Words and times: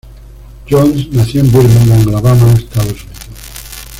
Jones 0.67 1.09
nació 1.11 1.41
en 1.41 1.51
Birmingham, 1.51 2.07
Alabama, 2.09 2.51
Estados 2.53 3.03
Unidos. 3.03 3.29